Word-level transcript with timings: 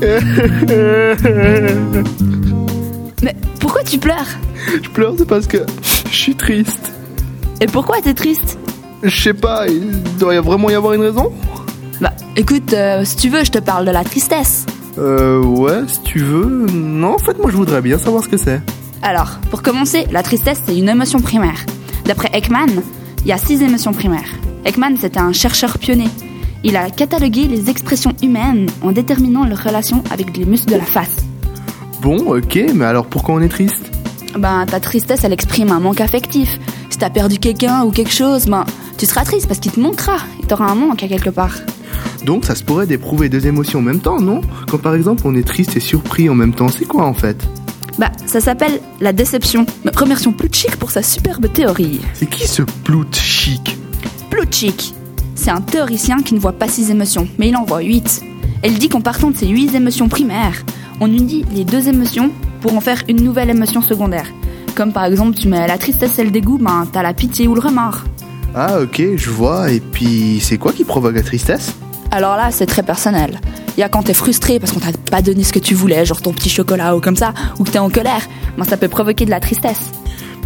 Mais 3.22 3.34
pourquoi 3.60 3.82
tu 3.82 3.98
pleures 3.98 4.26
Je 4.82 4.88
pleure, 4.90 5.14
c'est 5.16 5.26
parce 5.26 5.46
que 5.46 5.58
je 6.10 6.16
suis 6.16 6.34
triste. 6.34 6.92
Et 7.60 7.66
pourquoi 7.66 8.00
t'es 8.02 8.14
triste 8.14 8.58
Je 9.02 9.22
sais 9.22 9.34
pas, 9.34 9.66
il 9.68 10.02
doit 10.18 10.34
y 10.34 10.38
vraiment 10.38 10.68
y 10.68 10.74
avoir 10.74 10.92
une 10.92 11.02
raison 11.02 11.32
Bah 12.00 12.12
écoute, 12.36 12.72
euh, 12.74 13.04
si 13.04 13.16
tu 13.16 13.28
veux, 13.30 13.44
je 13.44 13.50
te 13.50 13.58
parle 13.58 13.86
de 13.86 13.90
la 13.90 14.04
tristesse. 14.04 14.66
Euh, 14.98 15.42
ouais, 15.42 15.80
si 15.86 16.00
tu 16.02 16.18
veux. 16.18 16.66
Non, 16.72 17.14
en 17.14 17.18
fait, 17.18 17.38
moi 17.38 17.50
je 17.50 17.56
voudrais 17.56 17.80
bien 17.80 17.98
savoir 17.98 18.22
ce 18.22 18.28
que 18.28 18.36
c'est. 18.36 18.60
Alors, 19.02 19.38
pour 19.50 19.62
commencer, 19.62 20.06
la 20.10 20.22
tristesse, 20.22 20.60
c'est 20.66 20.76
une 20.76 20.88
émotion 20.88 21.20
primaire. 21.20 21.64
D'après 22.04 22.30
Ekman, 22.32 22.68
il 23.20 23.26
y 23.26 23.32
a 23.32 23.38
six 23.38 23.62
émotions 23.62 23.92
primaires. 23.92 24.28
Ekman, 24.64 24.96
c'était 25.00 25.20
un 25.20 25.32
chercheur 25.32 25.78
pionnier. 25.78 26.08
Il 26.64 26.76
a 26.76 26.90
catalogué 26.90 27.46
les 27.46 27.70
expressions 27.70 28.14
humaines 28.22 28.68
en 28.82 28.92
déterminant 28.92 29.44
leur 29.44 29.62
relation 29.62 30.02
avec 30.10 30.36
les 30.36 30.44
muscles 30.44 30.72
de 30.72 30.76
la 30.76 30.84
face. 30.84 31.16
Bon, 32.00 32.18
ok, 32.36 32.58
mais 32.74 32.84
alors 32.84 33.06
pourquoi 33.06 33.34
on 33.34 33.40
est 33.40 33.48
triste? 33.48 33.90
Ben, 34.38 34.66
ta 34.66 34.80
tristesse, 34.80 35.24
elle 35.24 35.32
exprime 35.32 35.70
un 35.70 35.80
manque 35.80 36.00
affectif. 36.00 36.58
Si 36.90 36.98
t'as 36.98 37.10
perdu 37.10 37.38
quelqu'un 37.38 37.84
ou 37.84 37.90
quelque 37.90 38.12
chose, 38.12 38.46
ben, 38.46 38.64
tu 38.98 39.06
seras 39.06 39.24
triste 39.24 39.46
parce 39.46 39.60
qu'il 39.60 39.72
te 39.72 39.80
manquera. 39.80 40.18
Il 40.40 40.46
t'aura 40.46 40.70
un 40.70 40.74
manque 40.74 41.02
à 41.02 41.08
quelque 41.08 41.30
part. 41.30 41.54
Donc 42.24 42.44
ça 42.44 42.54
se 42.54 42.64
pourrait 42.64 42.86
d'éprouver 42.86 43.28
deux 43.28 43.46
émotions 43.46 43.78
en 43.78 43.82
même 43.82 44.00
temps, 44.00 44.20
non? 44.20 44.40
Quand 44.68 44.78
par 44.78 44.94
exemple 44.94 45.22
on 45.26 45.34
est 45.36 45.46
triste 45.46 45.76
et 45.76 45.80
surpris 45.80 46.28
en 46.28 46.34
même 46.34 46.54
temps, 46.54 46.68
c'est 46.68 46.84
quoi 46.84 47.06
en 47.06 47.14
fait? 47.14 47.36
Bah, 47.98 48.10
ça 48.26 48.40
s'appelle 48.40 48.80
la 49.00 49.12
déception. 49.12 49.64
Mais 49.84 49.92
remercions 49.96 50.32
Plutchik 50.32 50.76
pour 50.76 50.90
sa 50.90 51.02
superbe 51.02 51.50
théorie. 51.52 52.00
C'est 52.14 52.26
qui 52.26 52.46
ce 52.46 52.62
plout 52.62 53.06
chic 53.12 53.76
Plutchik, 54.28 54.94
c'est 55.36 55.50
un 55.50 55.60
théoricien 55.60 56.22
qui 56.22 56.34
ne 56.34 56.40
voit 56.40 56.54
pas 56.54 56.66
six 56.66 56.90
émotions, 56.90 57.28
mais 57.38 57.48
il 57.48 57.56
en 57.56 57.64
voit 57.64 57.82
huit. 57.82 58.22
Elle 58.62 58.74
dit 58.74 58.88
qu'en 58.88 59.00
partant 59.00 59.30
de 59.30 59.36
ces 59.36 59.46
huit 59.46 59.74
émotions 59.74 60.08
primaires, 60.08 60.64
on 61.00 61.06
unit 61.06 61.44
les 61.54 61.64
deux 61.64 61.88
émotions 61.88 62.32
pour 62.60 62.74
en 62.74 62.80
faire 62.80 63.04
une 63.08 63.22
nouvelle 63.22 63.50
émotion 63.50 63.82
secondaire. 63.82 64.26
Comme 64.74 64.92
par 64.92 65.04
exemple, 65.04 65.36
tu 65.36 65.46
mets 65.46 65.66
la 65.66 65.78
tristesse 65.78 66.18
et 66.18 66.24
le 66.24 66.30
dégoût, 66.30 66.58
ben 66.58 66.88
t'as 66.90 67.02
la 67.02 67.14
pitié 67.14 67.46
ou 67.46 67.54
le 67.54 67.60
remords. 67.60 68.00
Ah 68.54 68.80
ok, 68.80 69.02
je 69.16 69.30
vois, 69.30 69.70
et 69.70 69.80
puis 69.80 70.40
c'est 70.42 70.58
quoi 70.58 70.72
qui 70.72 70.84
provoque 70.84 71.14
la 71.14 71.22
tristesse? 71.22 71.74
Alors 72.10 72.36
là, 72.36 72.50
c'est 72.50 72.66
très 72.66 72.82
personnel. 72.82 73.40
Il 73.76 73.80
y 73.80 73.82
a 73.82 73.90
quand 73.90 74.04
t'es 74.04 74.14
frustré 74.14 74.58
parce 74.58 74.72
qu'on 74.72 74.80
t'a 74.80 74.92
pas 75.10 75.20
donné 75.20 75.44
ce 75.44 75.52
que 75.52 75.58
tu 75.58 75.74
voulais, 75.74 76.06
genre 76.06 76.22
ton 76.22 76.32
petit 76.32 76.48
chocolat 76.48 76.96
ou 76.96 77.00
comme 77.00 77.16
ça, 77.16 77.34
ou 77.58 77.64
que 77.64 77.70
t'es 77.70 77.78
en 77.78 77.90
colère, 77.90 78.26
ben 78.56 78.64
ça 78.64 78.78
peut 78.78 78.88
provoquer 78.88 79.26
de 79.26 79.30
la 79.30 79.40
tristesse. 79.40 79.92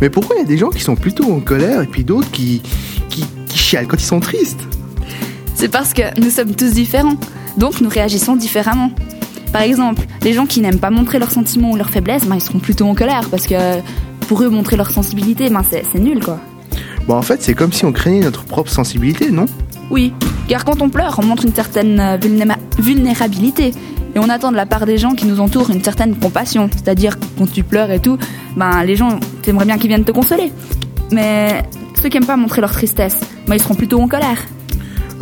Mais 0.00 0.10
pourquoi 0.10 0.36
il 0.36 0.38
y 0.40 0.44
a 0.44 0.48
des 0.48 0.58
gens 0.58 0.70
qui 0.70 0.80
sont 0.80 0.96
plutôt 0.96 1.32
en 1.32 1.40
colère 1.40 1.82
et 1.82 1.86
puis 1.86 2.02
d'autres 2.02 2.30
qui, 2.30 2.60
qui, 3.08 3.24
qui 3.46 3.58
chialent 3.58 3.86
quand 3.86 3.98
ils 3.98 4.04
sont 4.04 4.20
tristes? 4.20 4.66
C'est 5.60 5.68
parce 5.68 5.92
que 5.92 6.18
nous 6.18 6.30
sommes 6.30 6.54
tous 6.54 6.72
différents, 6.72 7.16
donc 7.58 7.82
nous 7.82 7.90
réagissons 7.90 8.34
différemment. 8.34 8.90
Par 9.52 9.60
exemple, 9.60 10.00
les 10.22 10.32
gens 10.32 10.46
qui 10.46 10.62
n'aiment 10.62 10.78
pas 10.78 10.88
montrer 10.88 11.18
leurs 11.18 11.30
sentiments 11.30 11.72
ou 11.72 11.76
leurs 11.76 11.90
faiblesses, 11.90 12.24
ben, 12.24 12.36
ils 12.36 12.40
seront 12.40 12.60
plutôt 12.60 12.86
en 12.86 12.94
colère 12.94 13.28
parce 13.30 13.46
que 13.46 13.78
pour 14.26 14.42
eux, 14.42 14.48
montrer 14.48 14.78
leur 14.78 14.90
sensibilité, 14.90 15.50
ben, 15.50 15.60
c'est 15.70 15.98
nul 15.98 16.24
quoi. 16.24 16.40
Bon 17.06 17.14
en 17.14 17.20
fait 17.20 17.42
c'est 17.42 17.52
comme 17.52 17.74
si 17.74 17.84
on 17.84 17.92
craignait 17.92 18.20
notre 18.20 18.44
propre 18.44 18.70
sensibilité, 18.70 19.30
non? 19.30 19.44
Oui, 19.90 20.14
car 20.48 20.64
quand 20.64 20.80
on 20.80 20.88
pleure, 20.88 21.18
on 21.22 21.26
montre 21.26 21.44
une 21.44 21.54
certaine 21.54 22.00
euh, 22.00 22.16
vulnérabilité. 22.78 23.74
Et 24.14 24.18
on 24.18 24.30
attend 24.30 24.52
de 24.52 24.56
la 24.56 24.64
part 24.64 24.86
des 24.86 24.96
gens 24.96 25.12
qui 25.14 25.26
nous 25.26 25.40
entourent 25.40 25.68
une 25.68 25.84
certaine 25.84 26.16
compassion. 26.16 26.70
C'est-à-dire, 26.72 27.18
quand 27.36 27.52
tu 27.52 27.64
pleures 27.64 27.90
et 27.90 28.00
tout, 28.00 28.16
ben, 28.56 28.82
les 28.82 28.96
gens, 28.96 29.20
t'aimerais 29.42 29.66
bien 29.66 29.76
qu'ils 29.76 29.88
viennent 29.88 30.04
te 30.04 30.12
consoler. 30.12 30.52
Mais 31.12 31.64
ceux 32.00 32.08
qui 32.08 32.16
aiment 32.16 32.24
pas 32.24 32.38
montrer 32.38 32.62
leur 32.62 32.72
tristesse, 32.72 33.18
ben, 33.46 33.56
ils 33.56 33.60
seront 33.60 33.74
plutôt 33.74 34.00
en 34.00 34.08
colère. 34.08 34.38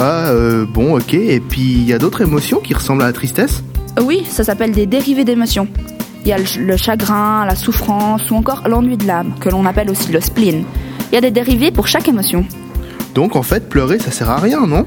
Ah 0.01 0.29
euh, 0.29 0.65
bon 0.65 0.97
ok, 0.97 1.15
et 1.15 1.41
puis 1.41 1.61
il 1.61 1.85
y 1.85 1.93
a 1.93 1.99
d'autres 1.99 2.21
émotions 2.21 2.61
qui 2.61 2.73
ressemblent 2.73 3.03
à 3.03 3.07
la 3.07 3.13
tristesse? 3.13 3.65
Oui, 4.01 4.25
ça 4.29 4.45
s'appelle 4.45 4.71
des 4.71 4.87
dérivés 4.87 5.25
d'émotions. 5.25 5.67
Il 6.23 6.29
y 6.29 6.33
a 6.33 6.39
le, 6.39 6.45
le 6.65 6.77
chagrin, 6.77 7.45
la 7.45 7.57
souffrance 7.57 8.31
ou 8.31 8.37
encore 8.37 8.69
l'ennui 8.69 8.97
de 8.97 9.07
l'âme, 9.07 9.35
que 9.41 9.49
l'on 9.49 9.67
appelle 9.67 9.91
aussi 9.91 10.13
le 10.13 10.21
spleen. 10.21 10.63
Il 11.11 11.17
y 11.17 11.19
a 11.19 11.21
des 11.21 11.33
dérivés 11.33 11.73
pour 11.73 11.89
chaque 11.89 12.07
émotion. 12.07 12.47
Donc 13.15 13.35
en 13.35 13.43
fait 13.43 13.69
pleurer 13.69 13.99
ça 13.99 14.13
sert 14.13 14.31
à 14.31 14.37
rien, 14.37 14.67
non? 14.67 14.87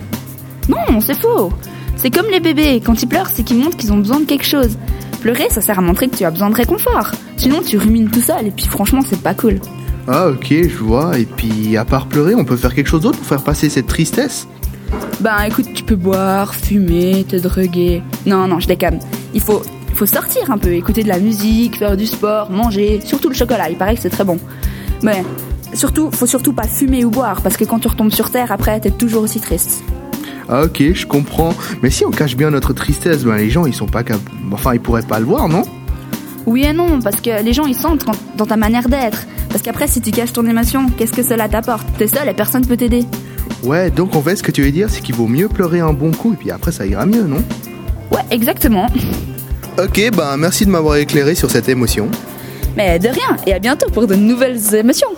Non, 0.69 1.01
c'est 1.01 1.19
faux. 1.19 1.51
C'est 1.97 2.09
comme 2.09 2.27
les 2.31 2.39
bébés, 2.39 2.81
quand 2.83 3.03
ils 3.03 3.07
pleurent, 3.07 3.29
c'est 3.33 3.43
qu'ils 3.43 3.57
montrent 3.57 3.75
qu'ils 3.75 3.91
ont 3.91 3.97
besoin 3.97 4.21
de 4.21 4.25
quelque 4.25 4.45
chose. 4.45 4.77
Pleurer, 5.19 5.49
ça 5.49 5.59
sert 5.59 5.77
à 5.77 5.81
montrer 5.81 6.07
que 6.07 6.15
tu 6.15 6.23
as 6.23 6.31
besoin 6.31 6.49
de 6.49 6.55
réconfort. 6.55 7.11
Sinon, 7.35 7.61
tu 7.61 7.77
rumines 7.77 8.09
tout 8.09 8.21
seul 8.21 8.47
et 8.47 8.51
puis 8.51 8.65
franchement, 8.65 9.01
c'est 9.07 9.21
pas 9.21 9.33
cool. 9.33 9.59
Ah 10.07 10.29
ok, 10.29 10.47
je 10.49 10.77
vois, 10.77 11.19
et 11.19 11.25
puis 11.25 11.75
à 11.75 11.85
part 11.85 12.07
pleurer 12.07 12.33
on 12.33 12.45
peut 12.45 12.55
faire 12.55 12.73
quelque 12.73 12.87
chose 12.87 13.01
d'autre 13.01 13.19
pour 13.19 13.27
faire 13.27 13.43
passer 13.43 13.69
cette 13.69 13.87
tristesse? 13.87 14.47
Ben 15.21 15.43
écoute, 15.47 15.67
tu 15.73 15.83
peux 15.83 15.95
boire, 15.95 16.53
fumer, 16.55 17.25
te 17.27 17.35
droguer. 17.35 18.01
Non, 18.25 18.47
non, 18.47 18.59
je 18.59 18.67
déconne. 18.67 18.99
Il 19.33 19.41
faut, 19.41 19.61
il 19.89 19.95
faut 19.95 20.05
sortir 20.05 20.49
un 20.51 20.57
peu, 20.57 20.73
écouter 20.73 21.03
de 21.03 21.07
la 21.09 21.19
musique, 21.19 21.77
faire 21.77 21.95
du 21.95 22.05
sport, 22.07 22.49
manger, 22.49 22.99
surtout 23.05 23.29
le 23.29 23.35
chocolat, 23.35 23.69
il 23.69 23.77
paraît 23.77 23.95
que 23.95 24.01
c'est 24.01 24.09
très 24.09 24.23
bon. 24.23 24.39
Mais 25.03 25.23
surtout, 25.73 26.09
faut 26.11 26.25
surtout 26.25 26.53
pas 26.53 26.67
fumer 26.67 27.05
ou 27.05 27.09
boire, 27.11 27.41
parce 27.41 27.57
que 27.57 27.65
quand 27.65 27.79
tu 27.79 27.87
retombes 27.87 28.11
sur 28.11 28.29
terre, 28.31 28.51
après, 28.51 28.79
t'es 28.79 28.91
toujours 28.91 29.23
aussi 29.23 29.39
triste. 29.39 29.83
Ah 30.49 30.63
ok, 30.63 30.93
je 30.93 31.05
comprends. 31.05 31.53
Mais 31.81 31.89
si 31.89 32.03
on 32.05 32.11
cache 32.11 32.35
bien 32.35 32.49
notre 32.49 32.73
tristesse, 32.73 33.23
ben 33.23 33.35
les 33.37 33.49
gens 33.49 33.65
ils 33.65 33.73
sont 33.73 33.85
pas 33.85 34.03
cap... 34.03 34.19
Enfin 34.51 34.73
ils 34.73 34.81
pourraient 34.81 35.01
pas 35.03 35.19
le 35.19 35.25
voir, 35.25 35.47
non? 35.47 35.63
Oui 36.45 36.63
et 36.65 36.73
non, 36.73 36.99
parce 37.01 37.21
que 37.21 37.41
les 37.43 37.53
gens 37.53 37.65
ils 37.67 37.75
sentent 37.75 38.03
quand- 38.03 38.17
dans 38.35 38.45
ta 38.47 38.57
manière 38.57 38.89
d'être. 38.89 39.25
Parce 39.49 39.61
qu'après, 39.61 39.87
si 39.87 40.01
tu 40.01 40.11
caches 40.11 40.33
ton 40.33 40.45
émotion, 40.45 40.87
qu'est-ce 40.97 41.11
que 41.13 41.23
cela 41.23 41.47
t'apporte? 41.47 41.85
T'es 41.97 42.07
seul 42.07 42.27
et 42.27 42.33
personne 42.33 42.65
peut 42.65 42.75
t'aider. 42.77 43.05
Ouais, 43.63 43.91
donc 43.91 44.15
en 44.15 44.21
fait 44.21 44.35
ce 44.35 44.43
que 44.43 44.51
tu 44.51 44.63
veux 44.63 44.71
dire 44.71 44.89
c'est 44.89 45.01
qu'il 45.01 45.15
vaut 45.15 45.27
mieux 45.27 45.47
pleurer 45.47 45.79
un 45.79 45.93
bon 45.93 46.11
coup 46.11 46.33
et 46.33 46.35
puis 46.35 46.51
après 46.51 46.71
ça 46.71 46.85
ira 46.85 47.05
mieux, 47.05 47.23
non? 47.23 47.43
Ouais, 48.11 48.21
exactement. 48.31 48.87
Ok, 49.77 50.11
ben 50.15 50.37
merci 50.37 50.65
de 50.65 50.71
m'avoir 50.71 50.97
éclairé 50.97 51.35
sur 51.35 51.49
cette 51.49 51.69
émotion. 51.69 52.09
Mais 52.75 52.99
de 52.99 53.09
rien, 53.09 53.37
et 53.45 53.53
à 53.53 53.59
bientôt 53.59 53.89
pour 53.89 54.07
de 54.07 54.15
nouvelles 54.15 54.75
émotions. 54.75 55.09